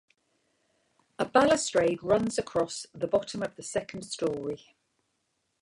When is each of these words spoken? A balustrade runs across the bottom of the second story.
A 1.19 1.25
balustrade 1.25 2.01
runs 2.01 2.39
across 2.39 2.87
the 2.91 3.05
bottom 3.05 3.43
of 3.43 3.55
the 3.55 3.61
second 3.61 4.01
story. 4.01 4.73